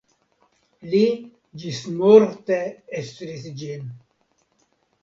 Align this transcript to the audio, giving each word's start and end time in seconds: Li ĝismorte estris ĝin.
Li 0.93 1.01
ĝismorte 1.65 2.59
estris 3.03 3.47
ĝin. 3.63 3.87